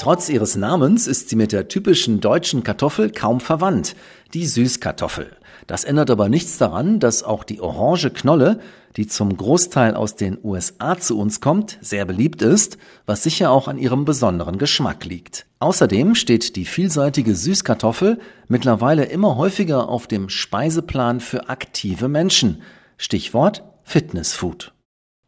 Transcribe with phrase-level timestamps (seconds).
[0.00, 3.94] Trotz ihres Namens ist sie mit der typischen deutschen Kartoffel kaum verwandt,
[4.32, 5.36] die Süßkartoffel.
[5.66, 8.60] Das ändert aber nichts daran, dass auch die orange Knolle,
[8.96, 13.68] die zum Großteil aus den USA zu uns kommt, sehr beliebt ist, was sicher auch
[13.68, 15.44] an ihrem besonderen Geschmack liegt.
[15.58, 22.62] Außerdem steht die vielseitige Süßkartoffel mittlerweile immer häufiger auf dem Speiseplan für aktive Menschen.
[22.96, 24.72] Stichwort Fitnessfood.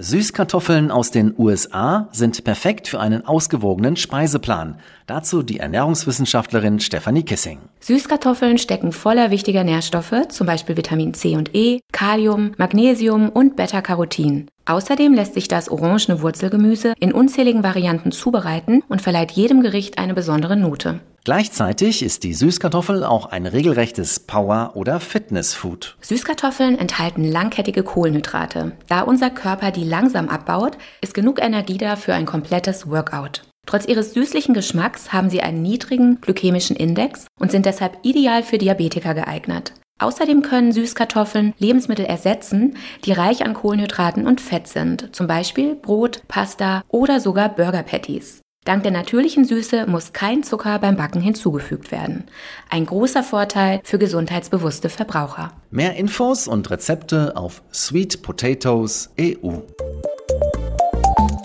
[0.00, 4.78] Süßkartoffeln aus den USA sind perfekt für einen ausgewogenen Speiseplan.
[5.08, 7.58] Dazu die Ernährungswissenschaftlerin Stefanie Kissing.
[7.80, 14.46] Süßkartoffeln stecken voller wichtiger Nährstoffe, zum Beispiel Vitamin C und E, Kalium, Magnesium und Beta-Carotin.
[14.66, 20.14] Außerdem lässt sich das orangene Wurzelgemüse in unzähligen Varianten zubereiten und verleiht jedem Gericht eine
[20.14, 21.00] besondere Note.
[21.28, 25.98] Gleichzeitig ist die Süßkartoffel auch ein regelrechtes Power- oder Fitnessfood.
[26.00, 28.72] Süßkartoffeln enthalten langkettige Kohlenhydrate.
[28.88, 33.42] Da unser Körper die langsam abbaut, ist genug Energie da für ein komplettes Workout.
[33.66, 38.56] Trotz ihres süßlichen Geschmacks haben sie einen niedrigen glykämischen Index und sind deshalb ideal für
[38.56, 39.74] Diabetiker geeignet.
[39.98, 46.22] Außerdem können Süßkartoffeln Lebensmittel ersetzen, die reich an Kohlenhydraten und Fett sind, zum Beispiel Brot,
[46.26, 48.40] Pasta oder sogar Burger Patties.
[48.68, 52.24] Dank der natürlichen Süße muss kein Zucker beim Backen hinzugefügt werden.
[52.68, 55.52] Ein großer Vorteil für gesundheitsbewusste Verbraucher.
[55.70, 59.60] Mehr Infos und Rezepte auf Sweet Potatoes EU.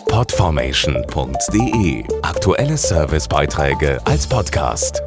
[0.09, 5.01] Podformation.de Aktuelle Servicebeiträge als Podcast.